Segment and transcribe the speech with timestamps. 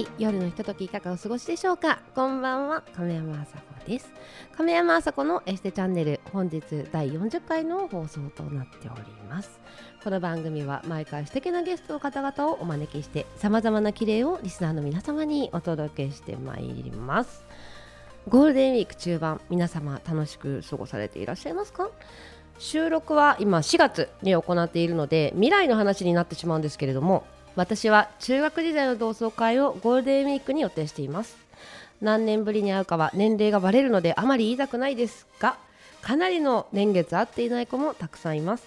[0.00, 2.00] 日夜のひとときいかがお過ごしでしょうか？
[2.14, 4.10] こんばんは亀山麻子です。
[4.56, 9.60] 亀山麻子のエステチャンネル本日第40回の放送となっております。
[10.02, 17.44] この番組は毎回素敵なゲストの方々をお招きして様々な綺麗をリスナーの皆様にお届けしてまいります。
[18.26, 21.90] ゴールデンウィーク中盤皆様楽しく過ごされていらっしゃいますか？
[22.58, 27.24] 収録は今4月に行っているので未来の話になってしまうんですけれども
[27.56, 31.36] 私は中学時代の同窓会をゴールデンウィークに予定しています。
[32.00, 35.58] 何年ぶりに会うかは年齢がバレるのであまり言いたくないですが
[36.00, 38.64] かなりの年月会っていない子もたくさんいます。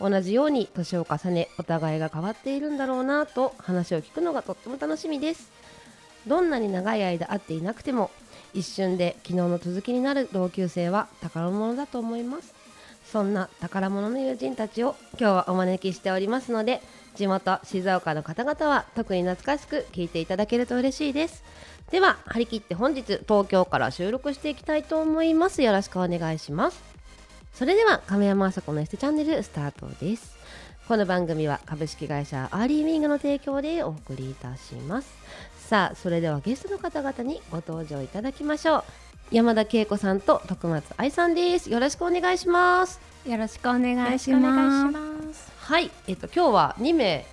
[0.00, 5.50] 同じように年を重ねお互いが変わっているんだろうなと話を聞くのがとっても楽しみです。
[6.26, 8.10] どんなに長い間会っていなくても
[8.54, 12.54] 一瞬で昨日の続きになる同級生は宝物だと思います。
[13.10, 16.80] そんな宝物の友人たちを今日はお招きしておりますので
[17.16, 21.42] 地元静岡の方々は特に懐かしく聞いていただけると嬉しいです。
[21.90, 25.60] では張り切って本日東京から収録していきたいと思います。
[25.60, 26.80] よろしくお願いします。
[27.52, 30.38] それでは亀山あさこのエステチャンネルスタートです。
[30.86, 35.12] この番組は株式会社アーリーウィングの提供でお送りいたします。
[35.58, 38.84] さあそれではゲストの方々にご登場いただきましょう。
[39.30, 41.70] 山田桂子さんと徳松愛さんです。
[41.70, 43.00] よろしくお願いします。
[43.24, 44.90] よろしくお願いしま
[45.32, 45.52] す。
[45.60, 45.88] はい。
[46.08, 47.24] えっと今日は2名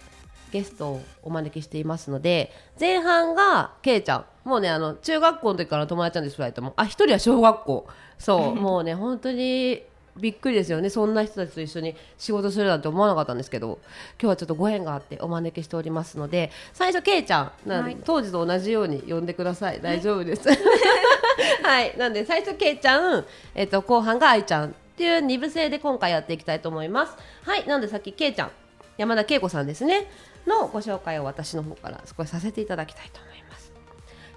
[0.51, 4.25] ゲストをお招きしていますので前半がけいちゃん。
[4.43, 6.73] もうねあの中学校の時からの友達なんです2人とも。
[6.75, 7.87] あ一人は小学校。
[8.19, 8.53] そう。
[8.61, 9.81] もうね本当に
[10.19, 10.89] びっくりですよね。
[10.89, 13.79] そんな人たちと一緒に仕事するなんて思わなかったんですけど
[14.19, 18.01] 今日はちょっとご縁があってお招きしておりますので最初けいちゃんなんで、はい。
[18.03, 19.81] 当時と同じように呼んでください。
[19.81, 20.47] 大丈夫です。
[21.63, 21.97] はい。
[21.97, 27.13] なんで最初けいちゃん、えっと、後半が愛ちゃんっていう二部制で今回やっていきたいと思います。
[27.43, 27.67] はい。
[27.67, 28.51] なんでさっきけいちゃん
[28.97, 30.07] 山田恵子さんですね
[30.45, 33.66] のご紹介を私の方から少しさせていただきたいと思います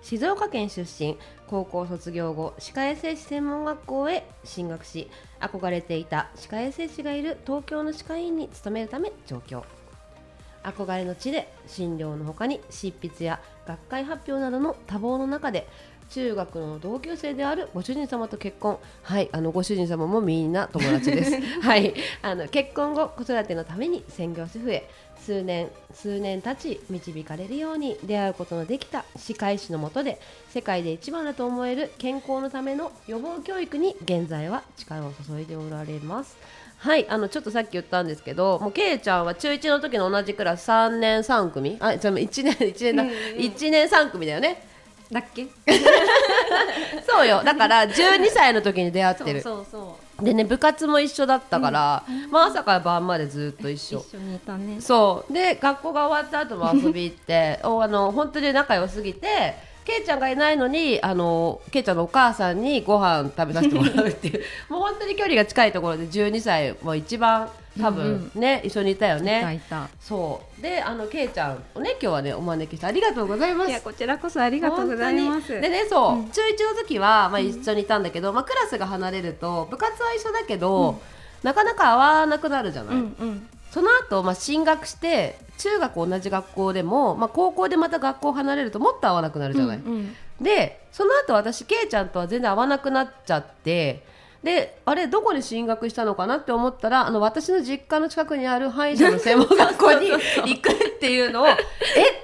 [0.02, 1.16] 静岡県出身
[1.46, 9.64] 高校卒業後歯科衛生士専門学校へ進学し憧れていた歯科衛生士がいる東京の歯科医院に勤めるため上京。
[10.62, 15.66] 憧れの地で診療の他に執筆や学会発表などの多忙の中で
[16.10, 18.78] 中学の同級生であるご主人様と結婚。
[19.02, 21.40] はいあのご主人様もみんな友達です。
[21.62, 24.88] はいあの結婚後子育てのために専業主婦へ。
[25.30, 36.36] 数年数年経ち導かれるように出会うことのできた歯科医師のもとで世界で一番だと思える健康のための予防教育に現在は力を注いでおられます。
[36.78, 41.76] はいあのちょっとさっき言ったんですけどもうけいちゃんは中1の時の同じクラス3年3組？
[41.78, 44.66] あじゃあ1年 1年だ、1年3組だよね。
[45.12, 45.46] だっけ？
[47.08, 47.42] そうよ。
[47.44, 49.40] だから12歳の時に出会ってる。
[49.42, 54.04] そうそうでね部活も一緒だったから、まあ、朝から晩までずっと一緒。
[54.08, 54.80] 一緒にいたね。
[54.80, 55.32] そう。
[55.32, 59.54] で学校が終わった後も遊び行って おあの本当に仲良すぎて
[59.90, 64.40] けいちゃんがいないのにあのけいちゃんのお母さんにご飯食べさせてもらうっていう。
[64.70, 67.48] もう本当に距離が近いところで12歳も一番
[67.80, 69.60] 多分ね、一緒にいたよね。
[70.00, 70.62] そう。
[70.62, 73.70] であのけいちゃんをね今日はねお招きしてありがとうございます。
[73.70, 75.48] いやこちらこそありがとうございます。
[75.48, 76.30] でねそう、うん。
[76.30, 81.00] 中1の時は、まあ、一緒にいたんだけど、まあ、クラスが離れると部活は一緒だけど、
[81.42, 83.48] なかなか会わなくなるじゃない、うんうん。
[83.70, 90.16] その後、まあ進学して中学同じ学校でも、まあ、高校でまた学校離れるともっと会わなくなるじゃない、うんうん。
[90.40, 94.02] でその後私けいちゃんとは全然会わなくなっちゃって
[94.42, 100.10] であれどこに進学したのかなって思ったらあの私の実家の近くにある歯医者の専門学校に
[100.46, 101.56] 行くっていうのをえ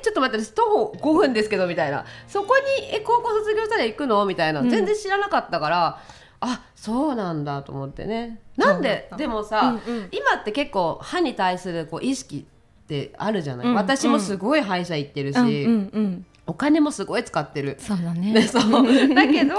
[0.03, 2.07] ちょっと待って私徒歩5分ですけどみたいな。
[2.27, 2.65] そこに
[2.95, 4.25] え高校卒業したら行くの？
[4.25, 4.61] みたいな。
[4.61, 4.71] うん。
[4.71, 5.99] 全然知らなかったから、
[6.41, 8.41] あそうなんだと思ってね。
[8.57, 10.09] なんででもさ、うんうん。
[10.11, 12.47] 今って結構歯に対するこう意識
[12.87, 15.51] ってあるじゃない、うん私もすごい歯医者行ってるし、うんうん
[15.93, 16.27] うん。
[16.47, 17.77] お金もすごい使ってる。
[17.81, 18.63] そうだでねそう。
[19.15, 19.55] だけど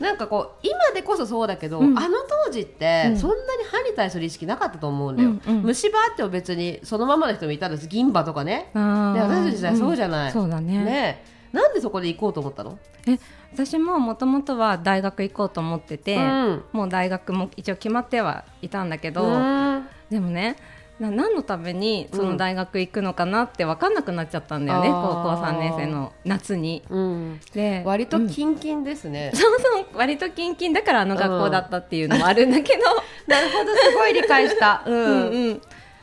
[0.00, 1.98] なんかこう今でこそそうだけど、うん。
[1.98, 3.16] あの当時ってうん。
[3.16, 5.62] そんなに歯に対する意識なかったと思うんだよ、うんうん。
[5.62, 8.70] 虫歯あっても別にそのままの人もいたんです銀歯とかね。
[8.74, 10.84] で私たち時代そうじゃない、そうだね。
[10.84, 11.24] ね。
[11.26, 13.18] えなんでそこで行こうと思ったの、え
[13.52, 16.62] 私ももともとは大学行こうと思ってて、うん。
[16.72, 19.86] もう大学も一応決まってはいたんだけど、うん。
[20.08, 20.56] でもね
[21.02, 22.30] な何のためにそうん。
[22.30, 25.02] の大学行くのかなって分かんなくなっちゃったんだよね、あー。
[25.02, 26.82] 高校3年生の夏に。
[26.88, 27.40] うん。
[27.52, 29.86] で割とうんキンキンですね、そうそう。
[29.94, 30.72] 割とキンキン。
[30.72, 32.82] だからあの学校だったっていうのもあるんだけど、
[33.26, 33.74] なるほど。
[33.74, 34.94] すごい理解した、うん。
[34.94, 35.62] うんうん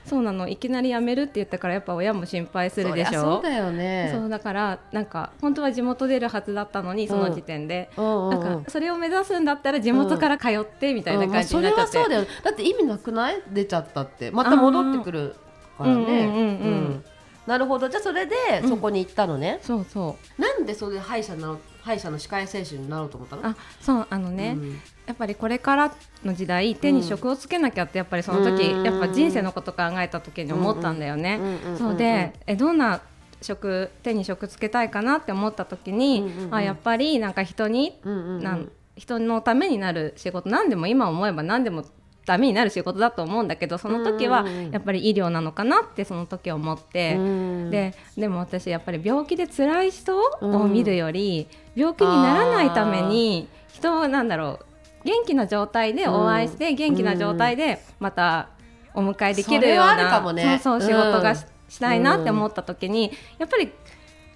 [0.09, 0.47] そうなの。
[0.47, 3.21] いきなり辞めるって言ったからやっぱ親も心配するでしょ？
[3.35, 4.11] そうだよね。
[4.13, 8.29] そうだからなんか本当は地元出るはずだったのにその時点で、うんうんうん。
[8.39, 12.25] なんかそれを目指すんだったら地元から通ってみたいな感じになっちゃって、うんまあそれはそうだよ。
[12.43, 13.41] だって意味なくない？
[13.51, 14.31] 出ちゃったって。
[14.31, 15.35] また戻ってくる
[15.77, 17.01] からね。
[17.47, 17.89] なるほど。
[17.89, 20.41] じゃあそれでうんそこに行ったのね、そうそう。
[20.41, 21.59] なんでそれで歯医者になろう
[21.89, 23.47] 歯医者の歯科衛生士になろうと思ったの？
[23.47, 24.71] あそうあのね、うん。
[25.07, 25.93] やっぱりこれから
[26.23, 28.83] の時代手に職をつけなきゃってやっぱりその時、うん。
[28.83, 31.39] やっぱ人生のこと考えた時に思ったんだよね。
[31.77, 33.01] そうでえどんな
[33.41, 41.85] 職手に職つけたいかなって思った時に、うんうんうんあやっぱりなんか人に、うんうんうんなん人のためになる仕事何でも今思えば何でも
[42.25, 47.15] ためになる仕事だと思うんだけどその時はやっぱり医療なのかなってその時思って。
[47.15, 47.69] うん。
[47.71, 54.65] ででも私やっぱり病気で辛い人を見るより、病気にならないために人をなんだろう
[55.05, 58.49] 元気な状態でお会いして、元気な状態でまた
[58.93, 60.21] お迎えできるような、
[60.59, 63.71] そうそう仕うん事がし,、したいなって思った時にやっぱり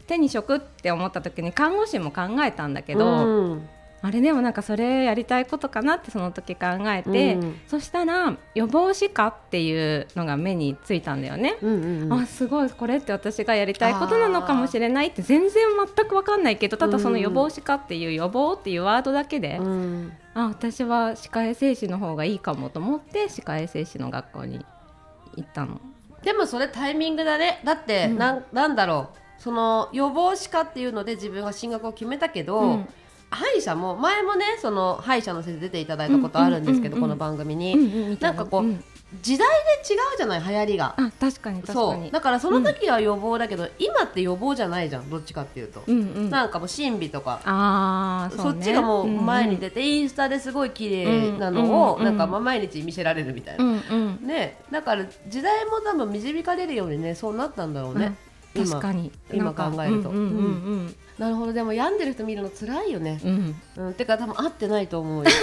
[0.08, 3.70] 手に職って思った時に看護師も考えたんだけど、うん
[4.06, 7.60] あれでもなんかそれやりたいことかなってその時考えて、うん。
[7.68, 11.58] そしたら予防歯科っていうのが目についたんだよね。
[11.62, 12.14] うんうんうん。
[12.14, 20.12] あすごいこれって私がやりたいことなのかもしれないって全然全く分かんないけどただその予防歯科っていう予防っていうワードだけで、うん。
[20.34, 24.66] あ私は歯科衛生士の方がいいかもと思って歯科衛生士の学校に
[25.38, 25.80] 行ったの。
[26.24, 27.62] でもそれタイミングだね。
[27.64, 28.18] だって、うん。
[28.18, 29.42] なんなんだろう。
[29.42, 32.88] その予防歯科っていうので自分が進学を決めたけど、うん
[33.34, 37.18] 歯医者も前もねその歯医者の先生出ていただいたことあるんですけど、うんうんうんうん。
[37.20, 38.84] この番組に、うんうんなんかこう、ん。
[39.22, 39.48] 時代
[39.88, 40.96] で違うじゃない流行りが。
[40.98, 42.02] あ確かに確かに。
[42.02, 42.12] そう。
[42.12, 46.30] だからその時は予防だけど、今って予防じゃないじゃんどっちかっていうと、うんうん。
[46.32, 47.40] なんかもう審美とか。
[47.46, 48.54] あーそうね。
[48.54, 54.28] そっちがもう前に出て、インスタですごい綺麗なのを、うんうんなんかまあ毎日見せられるみたいな、うんうん。
[54.28, 54.58] ね。
[54.72, 58.16] だから時代も多分導かれるようにねそうなったんだろうね、
[58.56, 59.12] 今確かに。
[59.32, 59.54] 今。
[59.54, 60.10] 考えると。
[60.10, 60.16] うん。
[60.18, 61.54] うんなるほど。
[61.54, 63.56] でも病んでる人見るの辛いよね、うん。
[63.78, 63.88] うん。
[63.88, 65.30] うん、てか多分合ってないと思うよ。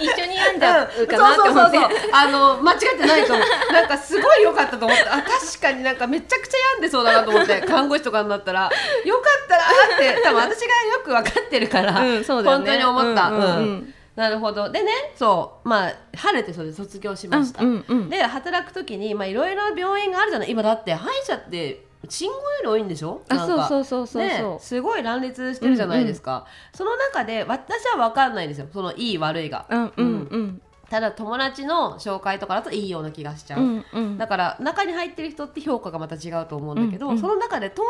[0.00, 1.50] 一緒に病んじゃうかなって思って。
[1.50, 2.10] そうそうそうそう。
[2.12, 3.72] あの間違ってないと思う。
[3.72, 5.04] なんかすごい良かったと思って。
[5.08, 7.60] あ確かになんかめちゃくちゃ病んでそうだなと思って。
[7.62, 8.70] 看護師とかになったら。
[9.04, 9.62] よかったら
[9.96, 12.64] って多分私がよく分かってるから、うんそうだよね。
[12.66, 13.48] 本当に思った、うんうんうん。
[13.48, 13.94] うん。
[14.14, 14.68] なるほど。
[14.70, 15.68] でねそう。
[15.68, 20.50] まあ晴れてそれで卒業しました、うんうんで働く時にまあいろいろな病院があるじゃない。
[20.50, 23.22] 今だって歯医者って信号より多いんでしょ？
[23.28, 28.68] あそうそうそうそうねすごい乱立してるじゃないですか、その中で私は分かんないんですよ。
[28.72, 30.28] そのいい悪いが、うんうん。
[30.30, 30.62] うん。
[30.88, 34.16] ただ友達の紹介とかだといいような気がしちゃう、うんうん。
[34.16, 37.12] だから中に入ってる人って評価がまた違うと思うんだけど、うん。
[37.12, 37.20] うん。
[37.20, 37.84] その中で東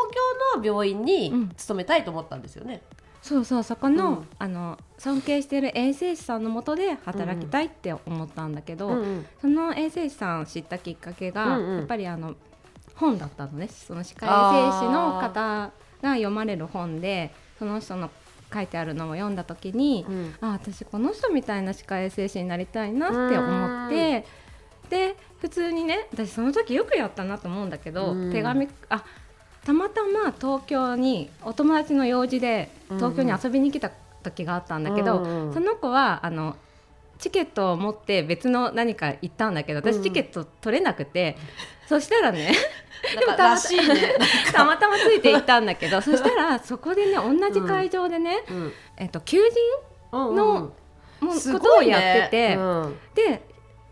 [0.55, 1.49] 京の病院にうん。
[1.55, 2.81] 勤めたいと思ったんですよね、
[3.21, 4.27] そうそうそこの,、うん。
[4.37, 9.25] あの尊敬してる衛生士さんのもとで働きたいって思ったんだけど、うんうん。
[9.39, 11.77] その衛生士さんを知ったきっかけが、うんうん。
[11.77, 12.35] やっぱりあの
[12.99, 13.67] 本だったのね。
[13.69, 14.29] その歯科衛
[14.71, 18.09] 生士の方が読まれる本でその人の
[18.53, 20.35] 書いてあるのを読んだ時に、うん。
[20.41, 24.25] あ私この人みたいな歯科衛生士になりたいなって思って
[24.89, 28.31] で普通にね私その時よくやったなと思うんだけど、うん。
[28.31, 29.03] 手紙あ
[29.65, 33.91] たまたま東京にお友達の用事で東京に遊びに来た
[34.23, 35.53] 時があったんだけど、うんうん。
[35.53, 36.55] その子はあの
[37.19, 39.93] チケットを持って別の何か行ったんだけどうん。
[39.93, 41.37] 私チケット取れなくて、
[41.87, 42.53] そしたらね
[43.27, 44.15] なんからしいね、
[44.53, 48.73] たまたまついて行ったんだけど そしたらそこでね同じ会場でね、うん。
[48.97, 49.55] えっと、求人
[50.11, 50.35] うんうん。
[50.35, 50.71] の
[51.19, 52.99] もうすことをやってて、うん。
[53.13, 53.41] で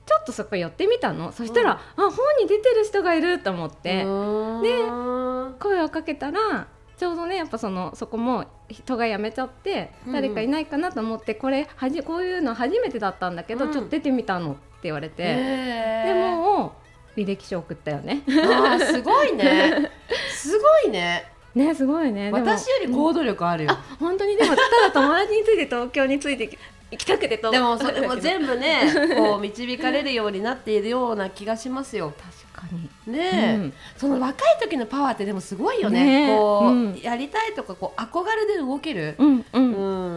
[0.06, 1.34] ちょっとそこ寄ってみたの。
[1.34, 5.56] そしたら、あ本に出てる人がいると思って、うん。
[5.60, 13.72] 声をかけたらちょうどねやっぱそのそこも人が辞めちゃってうん誰かいないかなと思って、これはじこういうの初めてだったんだけど、うん。
[13.72, 16.76] ちょっと出てみたのって言われて、でも
[17.16, 18.24] 履歴書送ったよね。
[18.28, 19.92] あーすごい ね。
[20.32, 21.26] すごいね。
[21.56, 22.30] ねすごいね。
[22.32, 24.38] 私より行動力あるよ、あ本当に。
[24.38, 26.58] でもただ友達について東京についてき
[26.92, 32.14] 行きたくて東でもそれも 全部ねこう導かれるようになっているような気がしますよ。
[32.18, 32.90] 確かに。
[33.14, 33.74] ねえ、うん。
[33.98, 36.04] その若い時のパワーってでもすごいよね。
[36.04, 36.38] ねえ。
[36.38, 37.00] こう、うん。
[37.02, 39.46] やりたいとかこう憧れで動ける、うんう。
[39.54, 39.72] うん。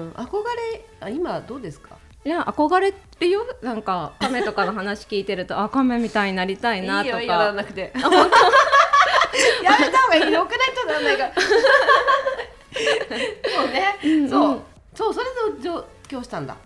[0.08, 0.42] ん、憧
[0.72, 1.96] れあ今どうですか？
[2.24, 3.46] いや憧れるよ。
[3.62, 7.22] なんか亀とかの話聞いてるとあ亀みたいになりたいないとか。
[7.22, 7.92] いよやらなくて。
[9.62, 11.32] やめた方がいいよくないとなんないから。
[13.56, 14.60] そうね、うんそう、うん。
[14.94, 15.14] そう。
[15.14, 15.26] それ
[15.56, 16.56] で上京したんだ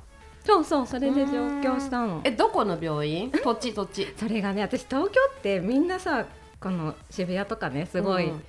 [0.45, 2.21] そうそうそれで上京したの。
[2.25, 3.31] えどこの病院？
[3.31, 4.15] 土地土地。
[4.17, 6.27] それがね私東京ってみんなさ
[6.61, 8.45] この渋谷とかねすごい、うん。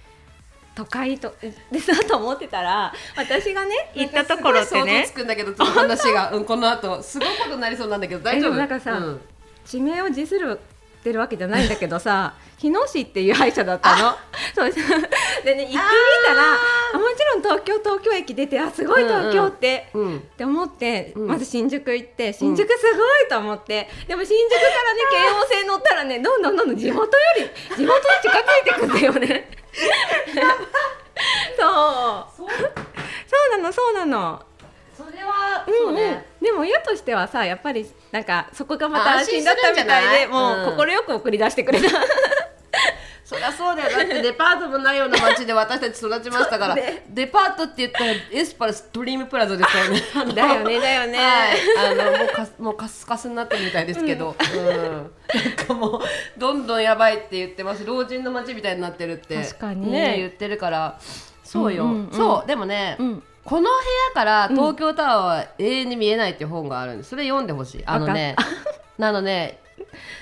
[0.76, 1.34] 都会と
[1.72, 8.56] でさと思ってたら私がね 行ったところってなんかすごい想像ねつくんだけどその話が、 うん、この後すごいことになりそうなんだけど大丈夫？
[8.56, 9.22] なんかさうん。
[9.66, 10.60] 地名を辞する
[11.06, 14.18] ってるわけじゃないんだけどさ 日野市っていう歯医者だったの。
[14.56, 14.72] そう
[15.46, 15.78] でね行ってみ
[16.26, 16.54] たら
[16.94, 19.90] あもちろん東京東京駅出てあすごい東京って。
[19.94, 21.28] うんって思って、うん。
[21.28, 29.50] まず新宿行って新宿すごいと思って、でも新宿からね京王線乗ったらねどんどんどんどん地元より 地元に近づいてくんだよね。
[31.58, 31.66] そう。
[32.38, 32.46] そ
[33.48, 34.42] うなのそうなの。
[34.98, 35.80] それはうんうん。
[35.80, 41.90] そうね、でも親としてはさやっぱりなんかそこがまたあ安心だったみたいでもう快く送り出してくれた、
[43.26, 43.98] そりゃそうだよ。
[43.98, 47.04] だってデパートもないような街で私たち育ちましたから、ね。
[47.10, 50.02] デパートって言ったらエスパルスドリームプラザですからね。
[50.36, 51.58] だよねだよね、はい、
[51.92, 55.12] あのもうかすもうカスカスになってるみたいですけど、うん。
[55.44, 56.02] なんかもう
[56.38, 57.84] どんどんやばいって言ってます。
[57.84, 60.18] 老人の街みたいになってるって確かにね。
[60.18, 61.00] 言ってるから。
[61.44, 62.14] そうよ、うんうんうん。
[62.14, 62.48] そう。
[62.48, 67.12] でもね、うんこの部屋から東京タワーは永遠に見えないっていう本があるんです。
[67.12, 67.84] それ読んでほしい。
[67.86, 68.36] あのね
[68.98, 69.60] なのね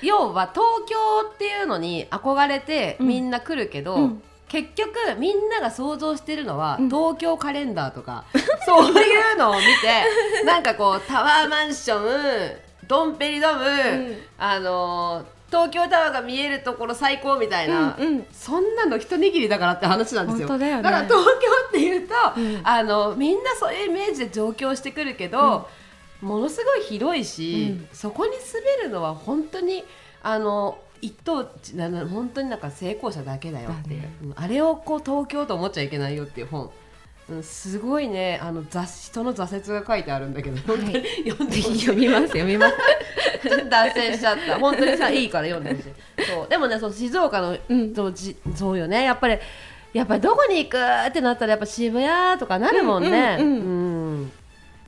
[0.02, 4.24] 要は東京っていうのに憧れてみんな来るけど、うん。
[4.50, 6.90] 結局みんなが想像してるのは、うん。
[6.90, 8.26] 東京カレンダーとか
[8.68, 12.52] そういうのを見てなんかこうタワーマンション
[12.88, 14.18] ドンペリドム、ん。
[14.38, 18.26] あのー東京タワーが見えるところ最高みたいな、うんうん。
[18.32, 20.48] そんなの一握りだからって話なんですよ。
[20.48, 20.82] だよね。
[20.82, 22.62] から東京っていうと、うん。
[22.64, 25.68] あのみんなそういうイメージで上京してくるけど、
[26.22, 27.88] ものすごい広いし、うん。
[27.94, 29.84] そこに住めるのは本当に
[30.22, 31.50] あの一等
[32.10, 34.14] 本当になんか成功者だけだよっていう、だね。
[34.24, 34.34] うん。
[34.36, 36.72] あれをこう東京と思っちゃいけないよっていう本。
[37.30, 42.76] うんすごいねあの雑人の挫折が書いてあるんだけど、本当に読んで読みます読みます。
[43.48, 44.60] ちょっと脱線しちゃった。
[44.60, 46.50] 本当にさいいから読んでほしいそう。
[46.50, 47.96] でもねその静岡の、うん。
[47.96, 49.04] そうじそうよね。
[49.04, 49.38] やっぱり
[49.94, 53.38] やっぱりどこに行くってなったらやっぱ渋谷とかなるもんね。
[53.40, 54.32] うんうんうん。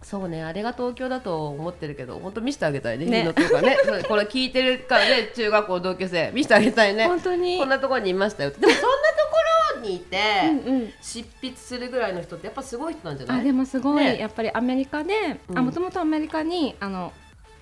[0.04, 3.34] そうねあれが東京だと思ってるけど本当見せてあげたいねね。
[3.34, 3.76] とかね。
[4.08, 7.08] これ聞いてるからね中学校同級生見せてあげたいね。
[7.08, 7.58] 本当に。
[7.58, 10.94] こんなところにいましたよでもそんなところにいて、うんうん。
[11.02, 13.42] 執筆するぐらいの人ってやっぱすごい人なんじゃない？
[13.42, 14.18] あでもすごい、ね。
[14.20, 17.12] やっぱりアメリカでもともとアメリカにあの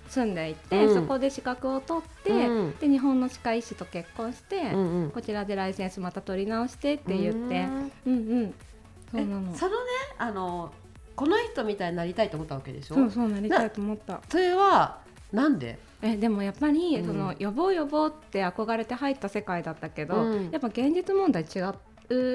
[0.09, 0.93] 住んでいて、うん。
[0.93, 2.75] そこで資格を取って、うん。
[2.77, 5.11] で日本の歯科医師と結婚して、うんうん。
[5.11, 7.39] こちらでライセンスまた取り直してって言って。
[7.39, 8.53] うんうんうん。
[9.11, 9.51] そうなの。
[9.53, 9.77] えそのね
[10.17, 10.71] あの
[11.15, 12.95] この人みたいになりたいと思ったわけでしょ？
[12.95, 14.21] そうそうなりたいと思った。
[14.29, 14.99] それは
[15.31, 15.77] なんで？
[16.01, 17.05] えでもやっぱり、うん。
[17.05, 20.49] その予防予防って憧れて入った世界だったけど、うん。
[20.51, 21.75] やっぱ現実問題違う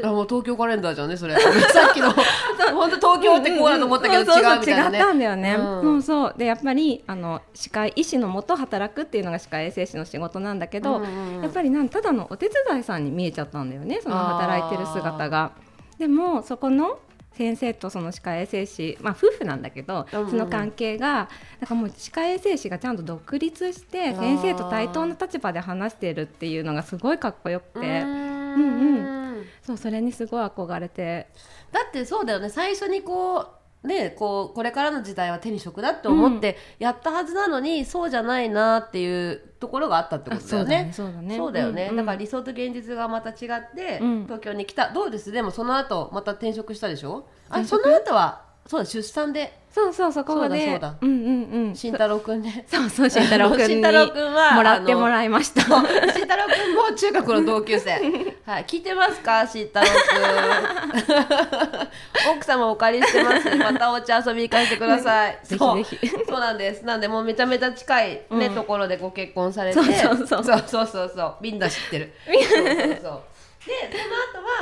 [0.05, 1.35] あもう東京カレンダーじゃんねそれ。
[1.39, 2.13] さっきの。
[2.13, 4.99] 本当東京ってこうだと思ったけど違うみたいなそうそうそう違ね。
[4.99, 5.83] ったんだよね、うん。
[5.83, 6.35] そうそう。
[6.37, 11.43] でやっぱりあの歯科医師のもと働くっていうのが歯科衛生士の仕事なんだけど、うんうんうん。
[11.43, 15.53] やっぱりなんただのお手伝いさんに見えちゃったんだよねその働いてる姿が。
[15.99, 16.99] でもそこの
[17.33, 21.29] 先生とその歯科衛生士、まあ、夫婦なんだけど、うんうんその関係が
[21.61, 24.19] なんかもう歯科衛生士がちゃんと独立してー。
[24.19, 29.28] 先生と対等な立場で話してるっていうのがすごいかっこよくて、うん
[29.69, 31.29] そうそれにすごい憧れて。
[31.71, 32.49] だってそうだよね。
[32.49, 33.47] 最初にこ
[33.85, 40.91] うねこうこれからの時代は手に職だって思ってやったはずなのに、そうじゃないなっていうところがあったってことだよね。
[40.95, 41.97] そうだねそうだよね、うんうん。
[41.97, 44.25] だから理想と現実がまた違って、うん。
[44.25, 44.91] 東京に来た。
[44.91, 45.33] どうです？
[45.33, 47.29] でもその後また転職したでしょ？
[47.51, 49.59] あその後はそうだ出産で。
[49.73, 50.49] そうそうそこで。
[50.49, 50.95] そうだそうだ。
[51.01, 51.75] うんうんうん。
[51.75, 52.67] 慎太郎くんね。
[52.69, 55.63] そうそう慎太郎君に慎太郎君はもらってもらいました。
[55.63, 57.93] 慎太郎くんも中学の同級生。
[58.45, 59.47] はい聞いてますか？
[59.47, 59.93] 慎太郎く
[62.33, 62.37] ん。
[62.37, 63.57] 奥様お借りしてます。
[63.57, 65.39] またお家遊び行かせてください。
[65.45, 66.09] ぜひそうぜひ。
[66.29, 66.41] そう。
[66.41, 66.85] なんです。
[66.85, 68.55] なんでもうめちゃめちゃ近いね、うん。
[68.55, 69.81] ところでご結婚されて。
[69.83, 70.45] そうそうそう。
[70.45, 71.35] そうそうそうそう。
[71.41, 72.13] みんな知ってる。
[72.27, 72.65] そうそうそう。
[72.67, 73.21] でその後は、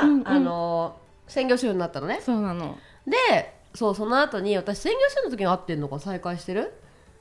[0.03, 0.27] うんうん。
[0.27, 0.95] あの
[1.27, 2.21] 専業主婦になったのね。
[2.23, 2.77] そうなの。
[3.05, 6.73] でそうその後に私専業主婦の時に会ってんのか再会してる？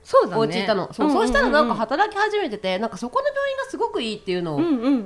[0.03, 0.37] そうだね。
[0.37, 0.91] お家いたの。
[0.95, 4.61] そう,、したらなんか働き始めててなんかそこの病院がすごくいいっていうのを。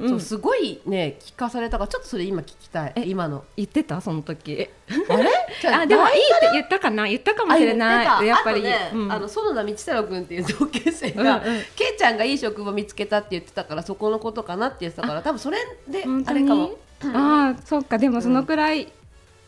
[0.08, 2.92] そうすごいね聞かされたからちょっとそれ今聞きたい。
[2.94, 3.42] え今の。
[3.56, 4.00] 言ってた？
[4.00, 4.68] その時。
[5.08, 5.28] あれ？
[5.74, 7.08] あでもいいって言ったかな？
[7.08, 8.26] 言ったかもしれない。
[8.28, 8.62] やっぱり。
[8.68, 11.42] あの園田道太郎君っていう同級生が、
[11.74, 16.76] けいちゃんがいい職場見つけたって言ってたからそこのことかなって言ってたから多分それであれかも。
[17.02, 17.98] ああそっか。
[17.98, 18.92] でもそのくらい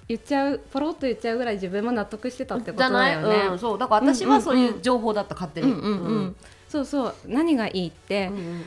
[0.09, 3.47] 言っちゃうポロッと言っちゃうぐらい自分も納得してたってことだよね。
[3.51, 3.79] うん、そう。
[3.79, 5.79] だから私はそういう情報だった勝手に、うん。
[5.79, 6.37] うんうん。
[6.69, 7.15] そうそう。
[7.27, 8.65] 何がいいってうんうん。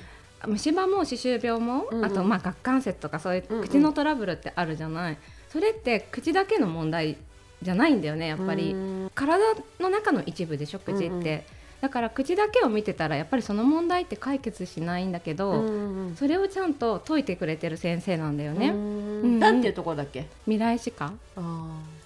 [0.48, 2.06] 虫歯も歯周病も、うんうん。
[2.06, 3.68] あとまあ顎関節とかそういうんううん。
[3.68, 5.18] 口のトラブルってあるじゃない、
[5.50, 7.18] それって口だけの問題
[7.62, 9.12] じゃないんだよねやっぱり、うん。
[9.14, 9.44] 体
[9.80, 11.42] の中の一部でしょ口って、うんうん
[11.86, 18.76] だから口だけを見てたらやっぱりその問題って解決しないんだけど、うんうんそれをちゃんと解いてくれてる先生なんだよね、うん。
[18.76, 19.40] うん。
[19.40, 20.26] なんていうところだっけ？
[20.46, 21.14] 未来歯科？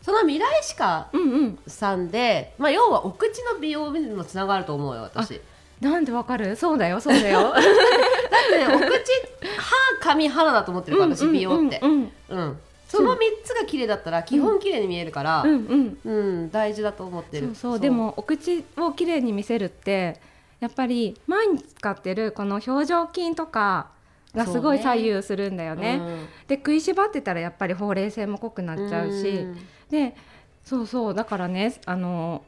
[0.02, 1.60] その未来歯科うんうん。
[1.68, 5.40] さんで、まあ、要はお口の美容にもつながると思うよ私。
[5.80, 6.58] だなんでわかる？
[6.58, 7.54] そうだよそうだよ。
[7.56, 8.84] っねお口
[9.58, 12.12] 歯髪肌だと思ってるから私美容って、うん。
[12.30, 12.58] うん
[12.90, 15.98] その3つが綺麗だったら基本綺麗に見えるから、うんうん。
[16.04, 17.48] うん大事だと思ってる。
[17.48, 17.80] そうそう。
[17.80, 20.20] でもお口をきれいに見せるって
[20.60, 23.92] やっぱり毎日使ってるこの表情筋とか
[24.34, 26.02] がすごい左右するんだよね。
[26.48, 29.56] で食いしばってたらやっぱりほうれい線も濃くなっちゃうし、ん。
[29.92, 30.16] で
[30.66, 31.14] そうそう。
[31.14, 32.44] だからねあの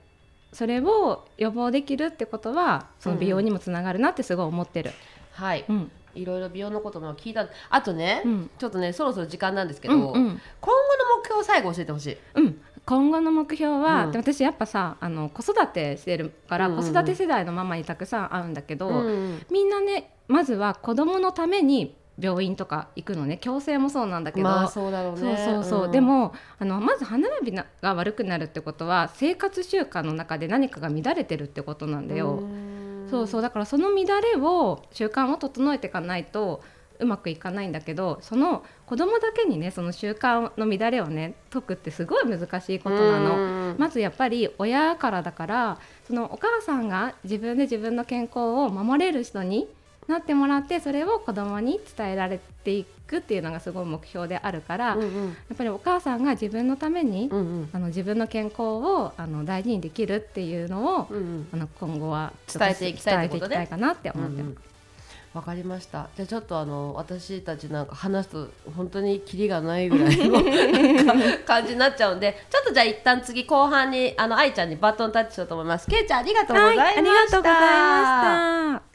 [0.54, 4.92] それを予防できるってことはその美容にもつながるなってすごい思ってる。
[5.34, 7.48] はい、うんいろいろ美容のことも聞いた。
[7.70, 8.50] あとね、うん。
[8.58, 10.12] ちょっとねそろそろ時間なんですけど、うんうん。
[10.12, 12.18] 今後の目標を最後教えてほしい。
[12.36, 14.12] うん、今後の目標は、うん。
[14.12, 16.72] で私やっぱさあの子育てしてるから、うん。
[16.74, 19.46] うんうん子育て世代のママにたくさん会うんだけど、うん。
[19.52, 23.40] みんなねまずは子供のために病院とか行くのね。
[23.42, 25.92] 矯正もそうなんだけど、まあそうだろうそうねそうそう、ん。
[25.92, 32.34] でもあのまず歯並びなが悪くなるってことは生活習慣の中で何かが乱れてるってことなんだよ。
[32.34, 32.71] ん
[33.12, 36.64] そうそうだからその乱れを習慣を整えていかないと
[37.00, 43.36] うまくいかないんだけどその子供だけにねその習慣の乱れをね解くってすごい難しいことなの。
[43.36, 49.68] うんまずやっぱり親からだからそのお母さんが自分で自分の健康を守れる人に
[50.12, 64.56] なってもらってそれを子供に伝えられていくっていうのがすごい目標であるから、やうんうんっぱりお母さんが自分のために、うんうんあの自分の健康をあの大事にできるっていうのを、うんうんあの今後は伝えていきたい伝えていきたいかなって思ってます。
[64.56, 64.72] うん
[65.34, 66.10] わかりました。
[66.18, 70.44] じゃあちょっとあの私たちなんか話すと本当にキリがないぐらいの
[71.48, 75.88] 感じになっちゃうんで、ちょっとじゃあ一旦次後半にあの愛ちゃんにバトンタッチしようと思います。
[75.88, 76.84] けいちゃんありがとうございました。
[76.84, 78.91] はい、ありがとうございました。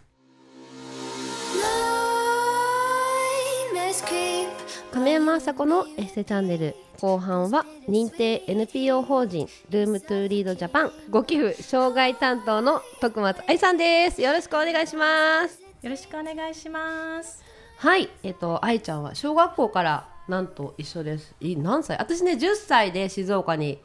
[4.92, 14.22] 亀山麻子のエステチャンネル後半は認定 NPO 法人ルームトゥーリードジャパンご寄付障害担当の徳松愛さんです。
[14.22, 15.60] よろしくお願いします。
[15.82, 17.44] よろしくお願いします。
[17.76, 21.34] はい、えっと愛ちゃんは小学校からなんと一緒です。
[21.40, 21.98] い何歳？
[21.98, 23.78] 私ね10歳で静岡に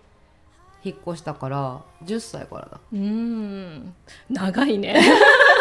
[0.84, 2.80] 引っ越したから10歳からだ。
[2.94, 3.94] うーん、
[4.30, 5.02] 長いね。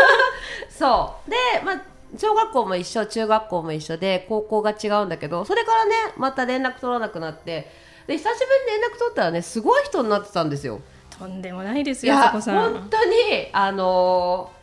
[0.71, 7.71] そうでまあ小学校も一緒中学校も一緒で高校が違うんだけどそれからねまた連絡取らなくなって
[8.07, 10.81] で久しぶりに連絡取ったらねすごい人になってたんですよ。
[11.19, 12.17] とんでもないですよ。
[12.17, 13.15] 本当に
[13.53, 14.61] あのー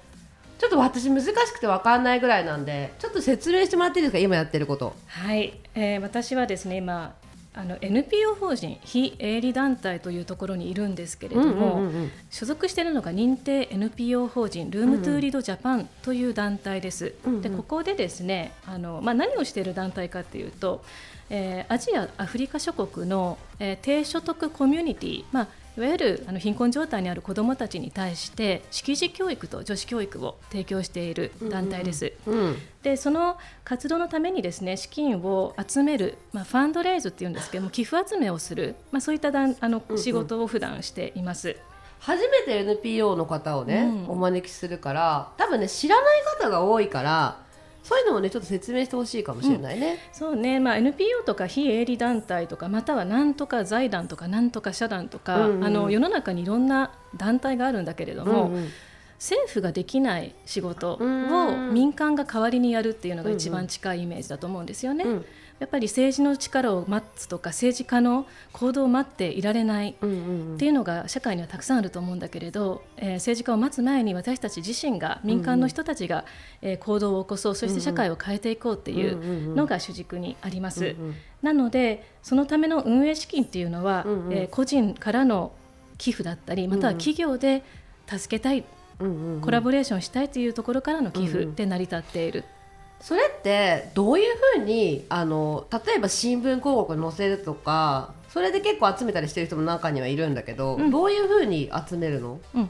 [0.58, 4.96] ちょっと私難しくて分かんないぐらいなんでちょっと説明してもらっていいですか今やってること。
[5.06, 7.14] はい、えー私はですね、今。
[7.58, 17.16] あの NPO 法人非営利団体というところにいるんですけれども、うんうんうんうん所属しているのが認定 NPO 法人ルームトゥーリードジャパンという団体です。
[17.26, 20.84] うんうんでここでですねあの、まあ、何をしている団体かというと、
[21.30, 32.14] えーアジア、アフリカ諸国の、えー低所得コミュニティ、まあ、いわゆるあの貧困状態にある子どもたちに対して識字教育と女子教育を提供している団体です。
[32.26, 41.58] うんでその活動のためにですね資金を集める、まあ、ファンドレイズっていうんですけども寄付集めをする、まあ、そういっただんあのうん仕事を普段しています。
[42.00, 47.40] 初めて NPO の方をね、うんお招きするから多分ね知らない方が多いから
[47.88, 49.98] そういうのもねちょっと説明してほしいかもしれないね。
[50.12, 58.70] そうね、まあ、NPO とか非営利団体とかまたはなんとか財団とかなんとか社団とか、うんうんあの世の中にいろんな団体があるんだけれども、うんうん。
[59.20, 61.74] 政府ができない仕事をうん。
[61.74, 65.06] 民間が代わりにやるっていうのが一番近いイメージだと思うんですよね。
[65.06, 65.26] うん
[65.60, 69.94] やっぱり政治の力を待つとか政治家の行動を待っていられないっ
[70.58, 76.26] ていうのが社会にはたくさんあると思うんだけれど、えー政治家を待つ前に私たち自身が民間の人たちが、
[76.62, 80.96] えー行動を起こそうそして社会を変えていこうっていうのが主軸にあります。
[81.42, 84.34] なのでそのための運営資金っていうのは、うんうん。
[84.34, 85.52] えー個人からの
[85.98, 87.64] 寄付だったりまたは企業で
[88.08, 88.64] 助けたい、
[89.00, 89.42] うんうんうん。
[89.42, 92.44] コラボレーションしたいというところからの寄付で成り立っている。
[93.00, 100.92] それってどういうふうにあの例えば新聞広告に載せるとかそれで結構集めたりしてる人も中にはいるんだけど、うん。
[100.92, 102.70] どういうふうに集めるの、うん。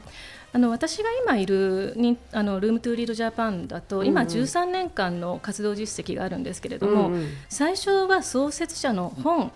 [0.50, 4.34] あの私が今いるにあのルームトゥーリードジャパンだと今うんうん。
[4.34, 7.10] 13年間の活動実績があるんですけれども、
[7.48, 9.52] 最初は創設者の本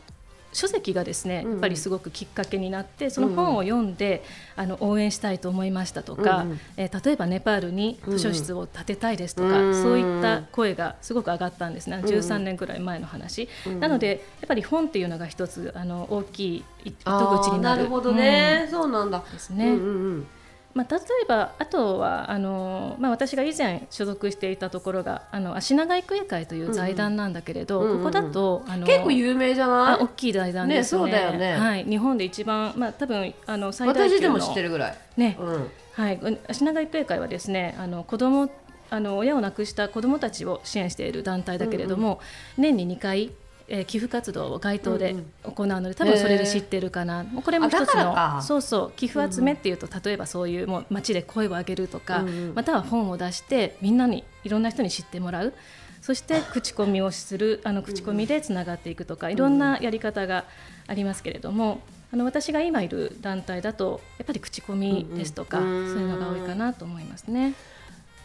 [0.52, 4.22] 書籍がですねやっぱりすごくきっかけになってその本を読んで、
[4.56, 13.48] あの応援したいと思いましたとか、えー例えばネパールに図書室を建てたいですとか、そういった声がすごく上がったんですね、13年ぐらい前の話、
[13.80, 17.84] なのでやっぱり本っていうのが一つあの大きい糸口になる。
[17.84, 19.24] るほどね、そうなんだ。
[19.32, 19.70] ですね。
[19.70, 20.26] うんうんうん
[20.74, 29.94] まあ、例えばあとはあの、まあ、私が以前所属していたところがあの足長育英会という財団なんだけれど、うんうんここだとあの結構有名じゃない？
[29.94, 31.02] あ大きい財団ですね。
[31.02, 31.54] ねそうだよね。
[31.56, 35.36] はい、日本で一番、まあ、多分あの最大級の私でも知ってるぐらい、ね。
[35.38, 35.70] うん。
[35.92, 38.50] はい、足長育英会はですねあの子供
[38.90, 42.20] あの親を亡くした子どもたちを支援している団体だけれども、
[42.56, 43.30] 年に2回
[43.72, 52.54] えー寄付活動を街頭で行うので、多分それで知ってるかな、もうこれも一つのそうそう寄付集めっていうと、例えばそういうもう街で声を上げるとか、うんうん。
[52.54, 55.54] または本を出してみんなにいろんな人に知ってもらう。
[56.02, 60.44] そして 口コミをするあの口コミでつながっていくとかいろんなやり方が
[60.86, 61.80] ありますけれども。
[62.12, 65.94] あの私が今いる団体だとやっぱり口コミですとか、うんうん。
[65.94, 67.54] そういうのが多いかなと思いますね。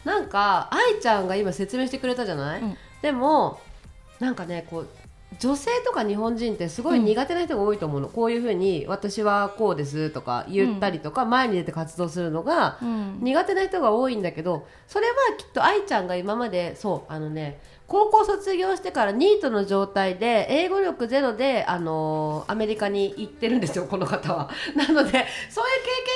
[0.04, 2.76] なんか愛ちゃんが今説明してくれたじゃない、うん。
[3.00, 3.62] でも
[4.20, 4.88] なんかねこう
[5.38, 13.18] 女性とか日本人ってすごい苦手な人が多いと思うの、こういうふうに私はこうですとか言ったりとか、前に出て活動するのがうん。
[13.20, 24.50] 苦手な人が多いんだけどそれはきっと愛ちゃんが今までそうあのね高校卒業してからニートの状態で英語力ゼロで、あのーアメリカに行ってるんですよ この方は。
[24.74, 25.24] なのでそういう経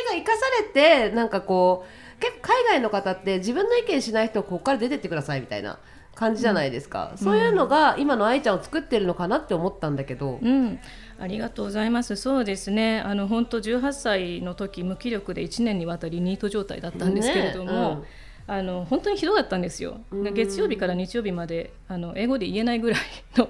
[0.08, 5.78] 験が生かされてなんかこう結構海外の方って自分の意見しない人をここから出てってくださいみたいな
[6.14, 10.38] 感じじゃないですか、そういうのが今の愛ちゃんを作ってるのかなって思ったんだけど。
[10.42, 10.78] うん、
[11.18, 12.16] ありがとうございます。
[12.16, 13.00] そうですね。
[13.00, 18.04] あの本当18歳の時無気力で1年にわたりニート状態だったんですけれども、ねうん
[18.46, 20.00] あの本当にひどかったんですよ。
[20.10, 23.00] うん月曜日から日曜日まであの英語で言えないぐらい
[23.36, 23.48] の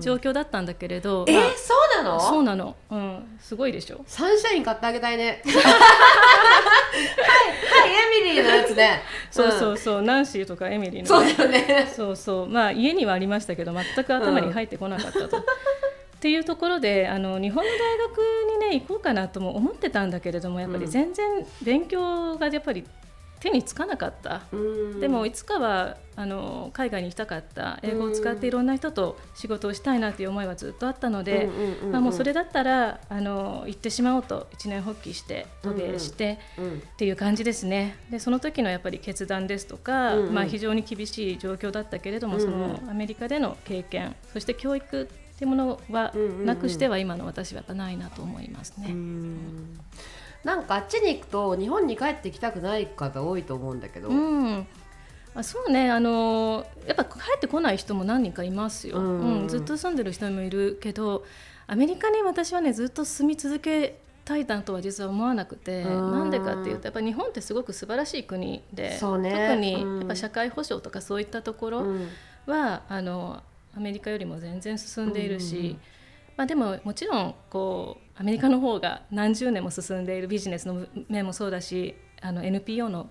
[0.00, 2.20] 状況だったんだけれど、えーまあそうなの？
[2.20, 2.76] そうなの。
[2.90, 4.04] うん、すごいでしょ。
[4.06, 5.42] サンシャイン買ってあげたいね。
[5.46, 5.70] はい、は
[7.86, 9.02] い、エミリーのやつね。
[9.34, 11.06] そうそううそう、ナンシーとかエミリーん。
[11.06, 11.92] そうのね、だよね。
[11.94, 15.38] そうそうまあ家にはありましたけど全く頭に入ってこなかったと。
[15.38, 15.40] っ
[16.20, 18.18] ていうところであの日本の大学
[18.62, 22.84] にね行こうかなとも思ってたんだけれどもやっぱり全然勉強がやっぱり
[23.44, 24.40] 手につかなかった。
[24.52, 25.00] うん。
[25.00, 27.78] でもいつかはあの海外に行きたかった。
[27.82, 31.50] 英語を使っていろんな人と仕事をしたいなという思いはずっとあったので、
[32.12, 37.98] それだったらあの行ってしまおうと一年発起して渡米して、うんっていう感じですね。
[38.10, 40.34] でその時のやっぱり決断ですとか、うんうん。
[40.34, 42.50] まあ、非常に厳しい状況だったけれども、うんうん。
[42.50, 46.46] そのアメリカでの経験そして教育っていうものはうんうんうん。
[46.46, 48.86] なくしては今の私はやっぱないなと思いますね。
[48.88, 49.80] うん
[50.44, 54.08] なんかあっちに行くと日本に帰ってきたくない方多いと思うんだけど。
[54.08, 54.66] うん。
[55.34, 55.90] あそうね。
[55.90, 59.40] あのやっぱ帰ってこない人も何人かいますよ、うん。
[59.42, 59.48] うん。
[59.48, 61.24] ずっと住んでる人もいるけど
[61.66, 66.12] アメリカに私はねずっと住み続けたいなとは実は思わなくてうん。
[66.12, 68.62] なんでかっていうとやっぱ日本ってすごく素晴らしい国。
[68.72, 68.98] で、ね。
[69.00, 69.98] 特にうん。
[69.98, 72.08] やっぱ社会保障とかそういったところうん。
[72.46, 73.42] は、あの
[73.76, 76.03] アメリカよりも全然進んでいるし、う
[76.36, 83.08] まあ、でももちろんこうアメリカの方が何十年も進んでいるビジネスの面もそうだしあの NPO の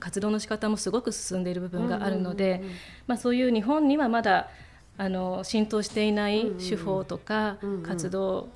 [0.00, 2.62] 活動の仕方もすごく進んでいる部分があるので、
[3.06, 4.48] まあ、そういう日本にはまだ
[4.96, 8.46] あの浸透していない手法とか活動っ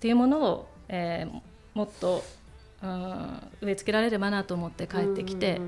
[0.00, 2.22] ていうものを、えーもっと、
[2.82, 5.60] うん、植え付けられればなと思って帰ってきて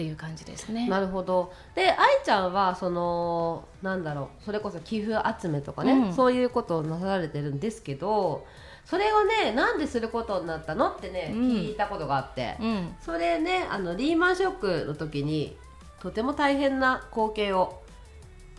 [0.00, 0.88] っていう感じですね。
[0.88, 1.52] なるほど。
[1.74, 6.14] で愛ちゃんはそのなんだろうそれこそ寄付集めとかね、うん。
[6.14, 8.46] そういうことをなされてるんですけど
[8.86, 11.40] それをねなんですることになったのってね、うん。
[11.50, 12.94] 聞いたことがあって、うん。
[12.98, 15.58] それねあのリーマンショックの時に
[16.00, 17.82] とても大変な光景を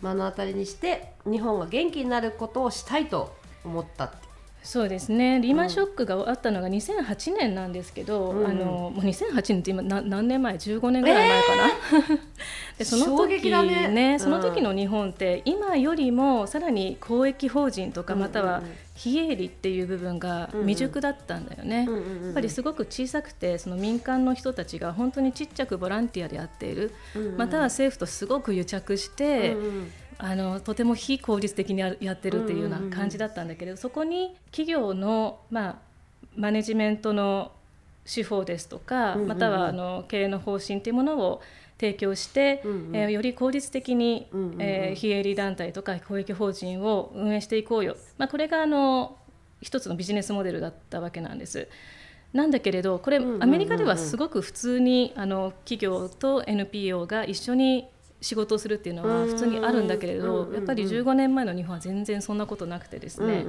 [0.00, 4.16] 目の当たりにして日本が元気になることをしたいと思ったって
[4.62, 5.40] そうですね。
[5.40, 8.46] リーマンショックがあったのが2008年なんですけど、うん。
[8.46, 12.20] あのもう2008年って今な何年前？15年ぐらい前かな、
[12.78, 18.62] でその衝時ねうんその時の日本って今よりもさらに公益法人とかまたは
[18.94, 21.88] 非営利っていう部分が未熟だったんだよね。
[22.24, 26.92] やっぱりすごく小さくてその民間の人たちが本当にちっちゃくボランティアでやっている、
[27.36, 29.92] または政府とすごく癒着して、うんうん
[30.24, 35.76] あのとても非効率的にややってるっていうような感じだったんだけれど、そこに企業の、まあ、
[36.36, 37.50] マネジメントの
[38.06, 41.42] 手法ですとか、またはあの経営の方針というものを
[41.76, 42.96] 提供して、うんうん。
[42.96, 44.28] えーより効率的に、
[44.60, 49.16] えー非営利団体とか公益法人を運営していこうよ、まあ、これがあの
[49.60, 51.68] 一つのビジネスモデルだったわけなんです。
[52.32, 57.88] なんだけれどこれアメリカではすごく普通にあの企業と NPO が一緒に
[58.22, 63.44] 仕事をするっていうのは普通にあるんだけれどやっぱり15年前の日本は全然そんなことなくてですね、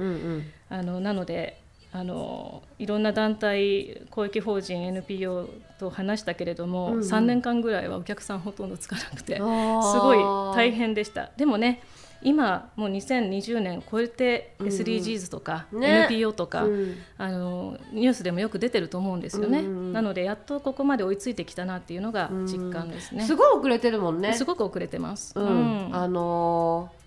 [0.68, 1.60] あのなので
[1.92, 7.00] あのいろんな団体公益法人 NPO と話したけれども、うんうん。
[7.02, 11.30] 3年間ぐらいはお客さんほとんどつかなくてすごい大変でした。
[11.36, 11.82] でもね
[12.24, 14.66] 今もう2020年超えてうん。
[14.66, 16.08] うん SDGs とか、ね。
[16.10, 16.96] NPO とか、うん。
[17.18, 19.92] あのニュースでもよく出てると思うんですよね、うんうんうん。
[19.92, 24.32] なのでやっとここまで追いついてきたなっていうのが実感ですね、すごい遅れてるもんね。
[24.34, 25.86] すごく遅れてます、うん。
[25.86, 25.96] うん。
[25.96, 27.04] あのー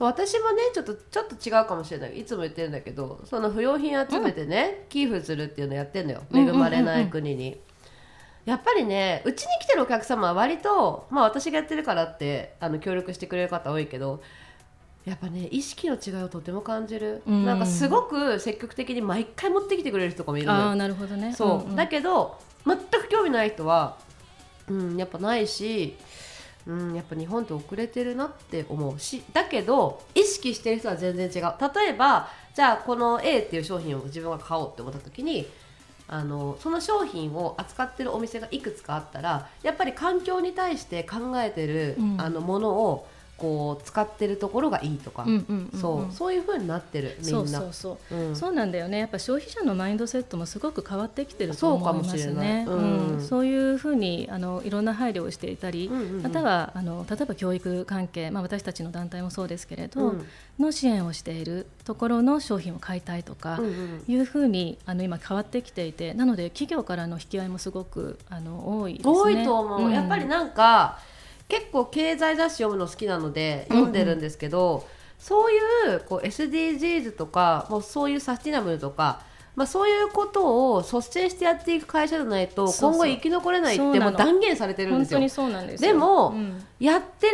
[0.00, 2.18] 私もねちょっとちょっと違うかもしれない。
[2.18, 6.22] いつも言ってるんだけどその不用品集めてね、寄付するっていうのやってんのよ。
[6.34, 6.60] 恵うんうんうんうん。
[6.60, 7.60] まれない国に。
[8.44, 14.22] やっぱりねうちに来てるお客様は割と、まあ、私がやってるからってあの協力してくれる方多いけど
[15.04, 17.44] やっぱね意識の違いをとても感じる、うん。
[17.44, 20.58] なんかすごく積極的に毎回持ってきてくれる人とかもいるのよ。
[20.60, 21.34] ああなるほどね。
[21.34, 21.76] そう、んん。
[21.76, 23.98] だけど全く興味ない人は、
[24.68, 25.96] うん、やっぱないし、
[26.66, 31.54] うん、やっぱ日本って遅れてるなって思うしだけど意識してる人は全然違う。
[31.74, 35.46] 例えばじゃあこの A っていう商品を自分が買おうって思った時に
[36.08, 42.20] あのその商品を扱ってるお店がいくつかあったらやっぱり環境に対して考えてる、うん。
[42.20, 45.26] あのものをこう使ってるところがいいとか、
[45.80, 46.14] そう。
[46.14, 47.32] そういう風になってるみんな。
[47.32, 47.72] そうそう。
[47.72, 48.14] そう。
[48.16, 48.36] うん。
[48.36, 48.98] そうなんだよね。
[48.98, 52.36] やっぱ消費者のマインドセットもすごく変わってきてると思いますそうい。
[52.36, 52.64] ね。
[52.68, 53.16] うん。
[53.16, 53.20] うん。
[53.20, 55.90] そういうふうにあのいろんな配慮をしていたり、
[56.22, 60.26] またはあの例えば教育関係、まあ、私たちの団体もそうですけれど、うん。
[60.60, 63.60] の支援をしているところの商品を買いたいとか。
[64.06, 69.14] いうふうにあの今変わってきていてなので企業からの引き合いもすごくあの多いですね。
[69.14, 69.92] 多いと思う、ん。
[69.92, 70.98] やっぱりなんか
[71.48, 74.86] 結構経済雑誌読むの好きなので読んでるんですけど、
[75.18, 75.58] そうい
[75.96, 79.22] うこう SDGs とかもうそういうサスティナブルとか、
[79.56, 85.20] まあ、そういうことを率先してやっていく会社じゃないと今後生き残れないってもう断言されてるんですよ。
[85.20, 85.30] 本当に。
[85.30, 85.92] そうなんですよ。
[85.92, 86.62] でもうん。
[86.80, 87.32] やってる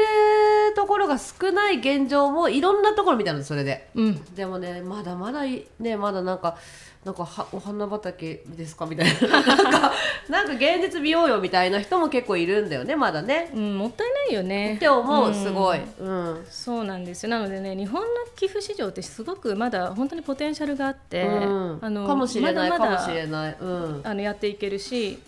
[0.77, 3.89] ところが少ない現状もいろんなところ見たんですそれで。
[3.95, 4.35] うん。
[4.35, 6.59] でもねまだまだいねまだなんか
[7.05, 9.29] なんかはお花畑ですかみたいな。
[9.29, 9.93] なんか
[10.29, 13.51] なんか現実見ようよみたいな人も結構いるんだよねまだね。
[13.55, 14.75] うん、もったいないよね。
[14.75, 15.81] って思ううんすごい。
[15.99, 16.47] うん。
[16.51, 17.31] そうなんですよ。
[17.31, 21.79] なのでね日本の寄付市場ってすごくまだ本当にポテンシャルがあって、うん。
[21.81, 23.57] あのかもしれないまだまだかもしれない。
[23.59, 24.01] うん。
[24.05, 25.19] あのやっていけるし、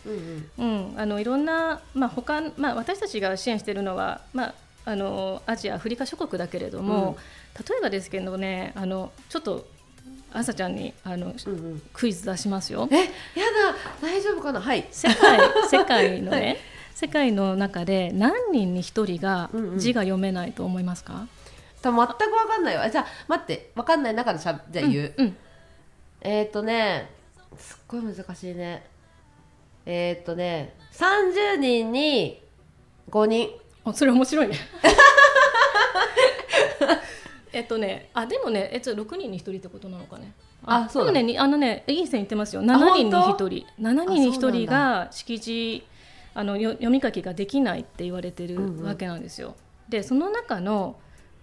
[0.59, 4.55] うんあのいろんな、まあ他まあ、私たちが支援しているのは、まあ、
[4.85, 7.17] あのアジアアフリカ諸国だけれども、
[7.59, 9.67] 例えばですけどねあのちょっと
[10.35, 12.89] あさちゃんにあの、うんうんクイズ出しますよ。
[12.91, 13.11] えやだ
[14.01, 14.61] 大丈夫かな？
[14.61, 14.87] はい。
[14.91, 16.59] 世界 世界のね、はい
[16.95, 21.27] 世界の中で何人に1人がうんうん字が読めないと思いますか、
[21.81, 22.89] 多分全くわかんないわ。
[22.89, 25.15] じゃあ待ってわかんない中でしゃじゃあ言う。
[25.17, 25.37] うん
[26.21, 27.11] えっ、ー、とね
[27.59, 28.87] すっごい難しいね。
[29.85, 32.43] えっ、ー、とね30人に
[33.11, 33.51] 5人。
[33.85, 34.57] あそれ面白いね
[37.53, 40.33] えっとねあでもねえっと6人に1人ってことなのかね。
[40.65, 42.63] あそうだでもねにあのねいい線いってますよ。
[42.63, 43.67] 7人に1人。
[43.81, 44.59] 7人に1そうなんだ。
[44.59, 45.85] 人が識字
[46.35, 48.85] あのよ読み書きができないって言われてるうんうん。
[48.85, 49.55] わけなんですよ、
[49.89, 50.97] でその中の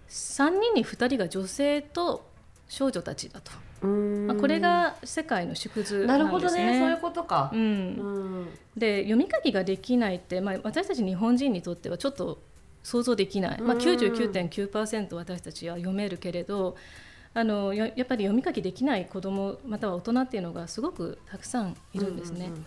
[0.08, 2.28] 3人に2人が女性と
[2.68, 6.72] 少女たちだと、まあ、これが世界の縮図なるほどなんですね。
[6.72, 7.50] ねそういうことか。
[7.52, 8.48] う。、うんん。
[8.76, 12.38] で読み書きができないって、まあ、私たち日本人にとってはちょっと
[12.82, 16.76] 想像できない、まあ、うん99.9%私たちは読めるけれど
[17.32, 22.66] あのややっぱり読み書きできない子どもまたは大人っていうのがすごくたくさんいるんですね、うんうん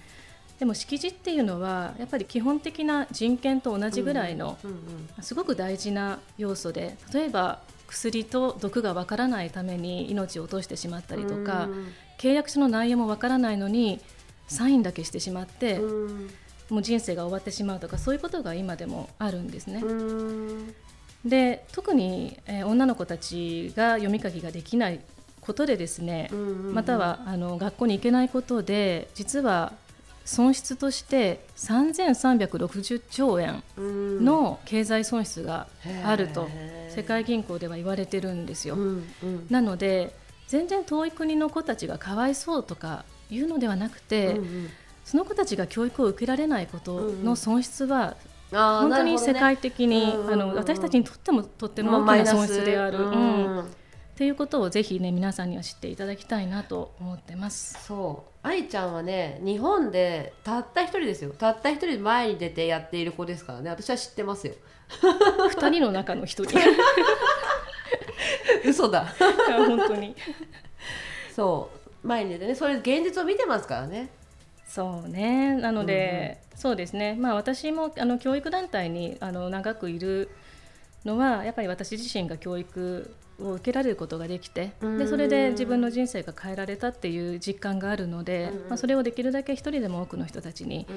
[0.59, 4.77] でも識字っていうのはやっぱり基本的な人権と同じぐらいの、うんうん
[5.21, 11.87] すごく大事な要素で例えば薬と毒がわからないために命を落としてしまったりとか、うん。
[12.17, 13.99] 契約書の内容もわからないのに
[14.47, 16.29] サインだけしてしまって、うん
[16.69, 19.81] もう人生が終わってしまうとかそういうことが今でもあるんですね。
[19.83, 20.73] うん。
[21.25, 24.99] で特に、えー女の子たちが読み書きができない
[25.41, 29.73] ことでですね、うんうんまたはあの学校に行けないことで実は
[30.25, 35.67] 損失として3360兆円うんの経済損失が
[36.05, 36.47] あると
[36.89, 38.75] 世界銀行では言われてるんですよ。
[38.75, 39.47] うんうん。
[39.49, 40.15] なので
[40.47, 44.69] 全然遠い国の子たちがかわいそうとかいうのではなくて、うんうん
[45.05, 48.15] その子たちが教育を受けられないことの損失は
[48.51, 50.33] あー本当に世界的に、うんうんうん。
[50.33, 53.11] あの私たちにとってもとってもまあ大きな損失である、うん。
[53.11, 53.61] うん。
[53.61, 57.83] っていうことをぜひね皆さんには知っていただきたいなと思ってます。
[57.85, 58.47] そう。
[58.47, 61.31] 愛ちゃんはね日本でたった一人ですよ。
[61.31, 63.69] たった一人前に出てやっている子ですからね。
[63.71, 64.53] 私は知ってますよ。
[65.49, 66.59] 二人の中の一人。
[68.65, 69.07] 嘘だ。
[69.67, 70.15] 本当に。
[71.35, 71.69] そ
[72.03, 72.07] う。
[72.07, 72.55] 前に出てね。
[72.55, 74.09] そういう現実を見てますからね
[74.73, 75.55] そうね。
[75.55, 77.15] なので、そうですね。
[77.19, 80.29] まあ私もあの教育団体にあの長くいる
[81.05, 84.97] のはやっぱり私自身が教育を受けられることができてうん。
[84.97, 90.87] でそれで自分の人生が変えられたっていう実感があるので、うんまあ、それをできるだけ一人でも多くの人たちに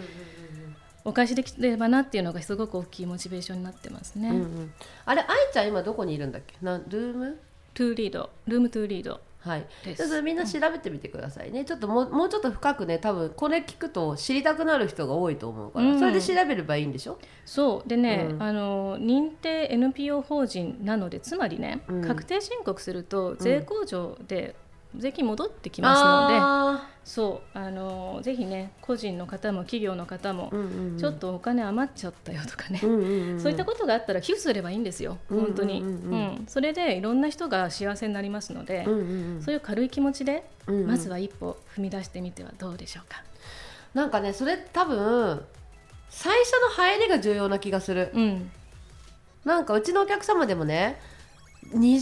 [1.05, 4.31] お返しできればなっていうのがすごく大きいモチベーションになってますね。
[4.31, 4.73] うんうん。
[5.05, 6.55] あれ愛ちゃん今どこにいるんだっけ？
[6.63, 9.67] な Room？to Read。Room to Read はい。
[9.97, 15.99] ちょっとみんな調べてみてくださいね、ちょっともうもうちょっと深くね多分これ聞くと知りたくなる人が多いと思うから、うん。
[15.99, 17.19] それで調べればいいんでしょ？
[17.45, 17.89] そう。
[17.89, 18.43] でね、うん。
[18.43, 22.03] あの認定 NPO 法人なのでつまりね、うん。
[22.03, 24.57] 確定申告すると税控除で
[24.97, 30.99] 税金戻ってきますのであそうあのぜひね個人の方も企業の方もーうんうんうん。
[30.99, 36.13] ちょっとお金余っちゃったよとかね、うんうんうんそういったことがあったら寄付すればいいんですよ、本当に、うんうん。
[36.13, 36.45] うん。
[36.49, 38.99] それでいろんな人が幸せになりますので、うんうん
[39.37, 39.43] うん。
[39.43, 40.87] そういう軽い気持ちで、うんうん。
[40.87, 43.23] まずは一歩踏み出してみてはどうでしょうか。
[43.95, 45.45] なんかねそれ多分
[46.09, 48.11] 最初の入りが重要な気がする。
[48.15, 48.51] うん、
[49.45, 50.99] なんかうちのお客様でもね
[51.73, 52.01] 20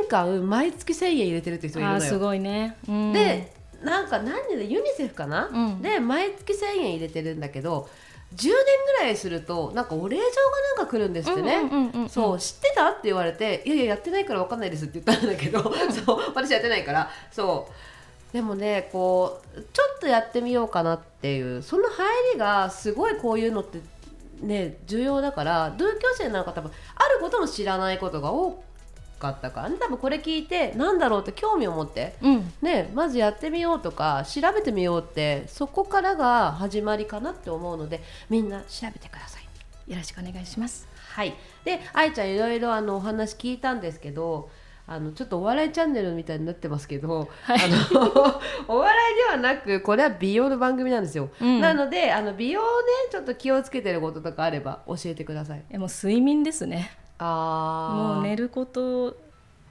[0.00, 2.76] 年間毎月1000円入れてるって人いるあーすのよごいね。
[2.88, 5.82] うん、でなんか何でユニセフかな、うん。
[5.82, 7.88] で毎月1000円入れてるんだけど
[8.34, 8.52] 10年
[8.98, 10.28] ぐらいするとなんかお礼状が
[10.76, 11.60] なんか来るんですってね、
[12.08, 12.90] そう知ってた？
[12.90, 15.62] って言われていやいややってないから分かんないですって言ったんだけど
[16.04, 17.10] そう私やってないから。
[17.30, 18.32] そう。
[18.32, 21.62] でもねこうちょっとやってみようかなっていう。
[21.62, 23.78] その入りがすごいこういうのって
[24.42, 28.62] ね重要だから同級生なんか多分あることも知らないことが多
[29.18, 39.48] かったからね多分これ聞いてなんだろうって興味を持ってうんね、まずやってみようとか調べてみようってそこからが始まりかなって思うのでみんな調べてください。
[39.88, 40.86] よろしくお願いします。
[41.14, 44.50] はい、で愛ちゃんいろいろあのお話聞いたんですけど
[44.86, 52.66] あのちょっとお笑いチャンネルみたいになってますけど、はいあの お笑いではなくこれは美容の番組なんですよ、うんなのであの美容ね
[53.10, 55.62] ちょっと気をつけてることとかあれば教えてください。
[55.70, 56.97] えもう睡眠ですね。
[57.18, 58.14] あー。
[58.14, 59.16] もう寝ること、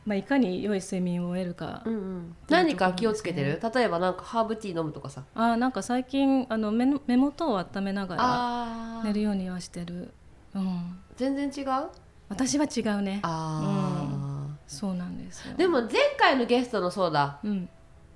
[0.05, 1.81] まあいかに良い睡眠を得るか。
[1.85, 3.59] うんうん、何か気をつけてる？
[3.73, 5.23] 例えばなんかハーブティー飲むとかさ。
[5.35, 10.13] あーなんか最近あの目の目元を温めながら寝るようにはしてる。
[10.55, 10.97] うん。
[11.15, 11.87] 全然違う？
[12.29, 13.19] 私は違うね。
[13.23, 15.55] あー、そうなんですよ。
[15.55, 17.39] でも前回のゲストのそうだ。
[17.43, 17.69] うん。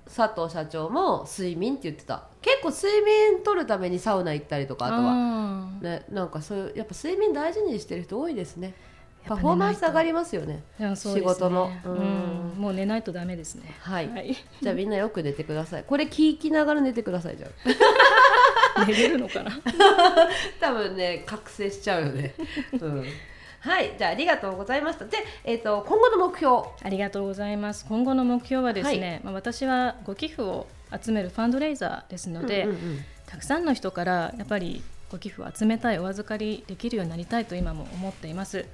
[0.04, 2.24] 佐藤社長も睡眠って言ってた。
[2.42, 5.68] 結構睡眠取るためにサウナ行ったりとかあとは。
[5.80, 8.74] ねなんかそういうやっぱ睡眠大事にしてる人多いですね
[9.26, 10.62] パフォーマンス上がりますよね。
[10.78, 10.96] ね。
[10.96, 11.70] 仕事の。
[11.84, 12.56] ううん。
[12.56, 13.74] ん、もう寝ないとダメですね。
[13.80, 15.84] はい、はい、じゃあみんなよく寝てください。
[15.84, 17.48] これ聞きながら寝てくださいじゃ
[18.76, 18.84] あ。
[18.86, 19.52] 寝れるのかな？
[20.60, 22.34] 多分ね覚醒しちゃうよね。
[22.80, 23.04] うん。
[23.60, 23.94] はい。
[23.96, 25.04] じゃあありがとうございました。
[25.04, 26.62] で、えー、と今後の目標。
[26.82, 27.86] ありがとうございます。
[27.88, 30.66] 今後の目標はですね、まあ私はご寄付を
[31.00, 33.04] 集めるファンドレイザーですので、うんうんうん。
[33.26, 34.82] たくさんの人からやっぱり
[35.12, 38.64] ご寄付を集めたい、お預かりできるようになりたいと今も思っています。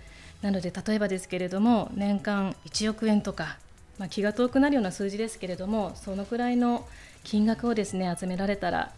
[0.43, 3.59] なので例えばですけれども年間1億円とか、
[3.99, 6.87] まあ、気が遠くなるような数字ですけれどもそのくらいの
[7.25, 8.93] 金額をですね集められたら、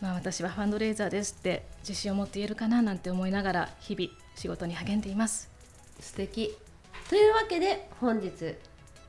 [0.00, 5.48] まあ、私はファンドレイザーですって自信を持って言えるかななんて思いながら日々仕事に励んでいます。
[6.00, 6.56] 素敵
[7.08, 8.56] というわけで本日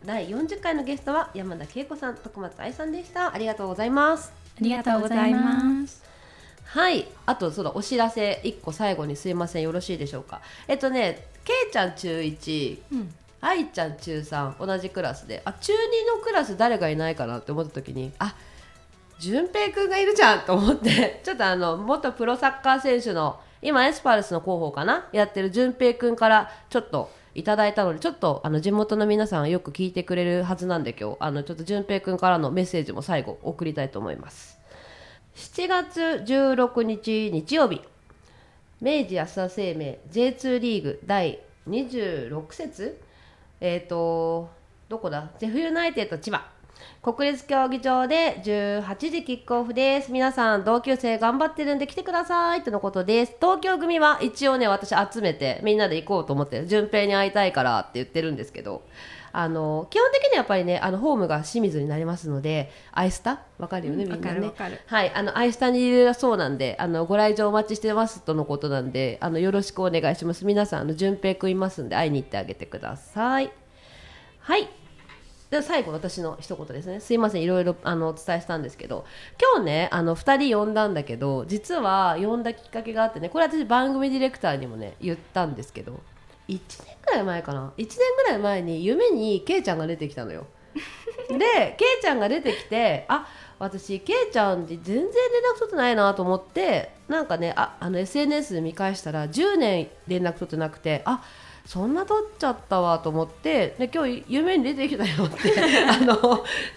[0.06, 6.05] 第40回のゲストは山田恵子さん徳松愛さんでしたありがとうございますありがとうございます。
[6.76, 7.08] はい。
[7.26, 9.62] あとそうだお知らせ1個最後にすいません。
[9.62, 10.42] よろしいでしょうか。
[10.68, 13.14] えっとねけいちゃん中1うん。
[13.40, 15.42] 愛ちゃん中3同じクラスで。
[15.46, 18.36] あ中2のクラス誰がいないかなって思った時にあ
[19.20, 21.22] 淳平くんがいるじゃんと思って。
[21.24, 25.08] ちょっとあの元プロサッカー選手の今エスパルスの広報かな？
[25.14, 31.18] やってる淳平くんからちょっといただいたのでちょっとあの地元の皆さんよく聞いてくれるはずなんで今日。
[31.22, 34.55] あのちょっと淳平くんからのメッセージも最後送りたいと思います
[35.36, 37.82] 7月16日日曜日。
[38.80, 43.02] 明治安田生命 J2 リーグ第26節。
[43.60, 44.50] えっ、と
[44.88, 45.32] どこだ？
[45.38, 46.42] ジェフユナイテッド千葉。
[47.02, 50.12] 国立競技場で18時キックオフです。
[50.14, 53.36] 皆さん同級生頑張ってるんで来てくださいとのことです。
[53.42, 58.84] 東京組は一応ね私集めてみんなで行こうと思って順平に会いたいからって言ってるんですけど。
[59.38, 63.42] あの基本的にはやっぱりねあのホームが清水になりますのでアイスタ？
[63.58, 64.52] わかるよね、うんみんなね
[64.88, 70.46] はい、あの、アイスタにいるそうなんで、あの、ご来場お待ちしてますとのことなんで、あの、よろしくお願いします。
[70.46, 73.52] 皆さん、あの、順平くんいますんで、会いに行ってあげてください。
[74.40, 74.70] はい。
[75.50, 77.00] で、最後、私の一言ですね。
[77.00, 79.06] すいません、いろいろ、あの、お伝えしたんですけど、
[79.54, 86.00] 今日ね、あの、二人呼んだんだけど、実は呼んだきっかけがあってね、これ私番組ディレクターにもね、言ったんですけど、
[86.48, 87.74] 1年ぐらい前かな。
[87.78, 90.46] 1年ぐらい前に、夢にケイちゃんが出てきたのよ。
[91.30, 93.28] でケイちゃんが出てきてあ
[93.60, 95.12] 私ケイちゃんって全然連
[95.56, 101.24] 絡取ってないなと思ってなんかねああの SNS で見返したら10年連絡取ってなくてあ
[101.66, 105.54] そんな取っちゃったわと思ってで今日夢に出てきたよって
[105.90, 106.16] あの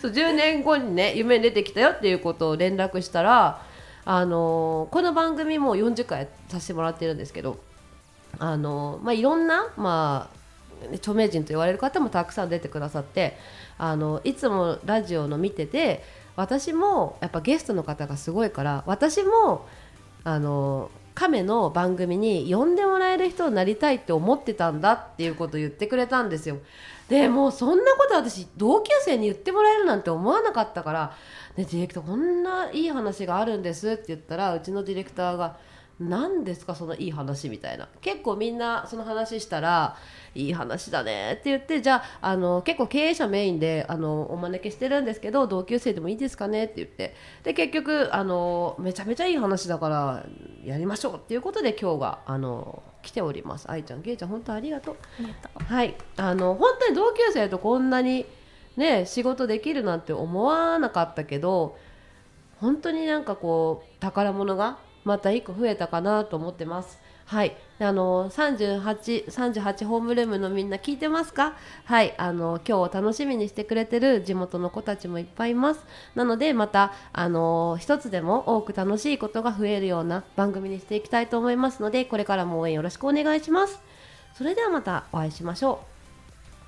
[0.00, 3.62] そう10年後にね夢に出てきたよっていうことを連絡したら
[4.04, 7.58] あのこの番組も40回させてもらってるんですけど
[8.38, 10.38] あの、まあ、いろんな、まあ、
[10.94, 13.36] 著名人と言われる方もたくさん出てくださって
[13.78, 16.02] あのいつもラジオの見てて
[16.36, 19.66] 私もやっぱゲストの方がすごいから私も
[20.24, 26.58] あの亀の番組に呼んでもらえる人になりたいって思ってたんだっていうことを言ってくれたんですよ。
[27.08, 31.16] でもうそんなこと私同級生に言ってもらえるなんて思わなかったから
[31.56, 35.56] でディレクターこんないい話があるんですって言ったらうちのディレクターが
[36.00, 37.88] 何ですかそのいい話みたいな。
[38.00, 39.96] 結構みんなその話したら
[40.34, 47.14] いい話だねって言ってじゃああの結構経営者メインであのお招きしてるんですけど同級生でもいいですかねって言って。
[47.42, 50.24] で結局あのめちゃめちゃいい話だから
[50.64, 53.68] やりましょうっていうことで今日があの来ております。
[53.68, 54.96] 愛ちゃんけいちゃん本当ありがとう。
[55.64, 55.96] はい。
[56.16, 58.24] あの本当に同級生とこんなに
[58.76, 61.76] ね仕事できるなんて思わなかったけど
[62.60, 64.78] 本当になんかこう宝物が
[65.08, 67.00] また1個増えたかなと思ってます。
[67.24, 71.54] はい、であの38、38ホームルームのみんな聞いてますか？
[71.84, 75.84] はい、あの今日を楽しみにしてくれてる地元の子たちもいっぱいいます。
[76.14, 83.82] なのでまたあの一つでも多く楽しいことが増えるような番組にしていきたいと思いますので、これからも応援よろしくお願いします。
[84.34, 85.80] それではまたお会いしましょ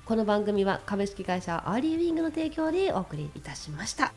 [0.05, 0.07] う。
[0.07, 4.13] この番組は株式会社アーリーウィングの提供でお送りいたしました。